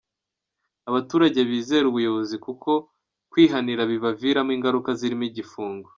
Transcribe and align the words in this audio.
Abaturage 0.89 1.39
bizere 1.49 1.85
ubuyobozi 1.87 2.35
kuko 2.45 2.71
kwihanira 3.31 3.81
bibaviramo 3.91 4.51
ingaruka 4.57 4.89
zirimo 4.99 5.23
igifungo. 5.29 5.87